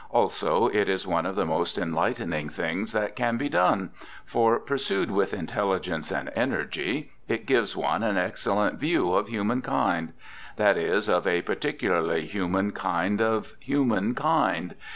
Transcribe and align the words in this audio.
Also, 0.09 0.67
it 0.69 0.89
is 0.89 1.05
one 1.05 1.27
of 1.27 1.35
the 1.35 1.45
most 1.45 1.77
enlightening 1.77 2.49
things 2.49 2.91
that 2.91 3.15
can 3.15 3.37
be 3.37 3.47
done, 3.49 3.91
for, 4.25 4.57
pursued 4.57 5.11
with 5.11 5.31
intelligence 5.31 6.09
and 6.11 6.31
energy, 6.35 7.11
it 7.27 7.45
gives 7.45 7.75
one 7.77 8.01
an 8.01 8.17
excellent 8.17 8.79
view 8.79 9.13
of 9.13 9.27
humankind; 9.27 10.13
that 10.55 10.75
is, 10.75 11.07
of 11.07 11.27
a 11.27 11.43
particularly 11.43 12.25
human 12.25 12.71
kind 12.71 13.21
of 13.21 13.53
humankind. 13.59 14.73